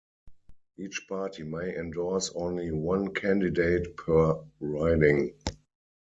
Each 0.79 1.05
party 1.07 1.43
may 1.43 1.77
endorse 1.77 2.31
only 2.33 2.71
one 2.71 3.13
candidate 3.13 3.95
per 3.95 4.35
riding. 4.59 5.35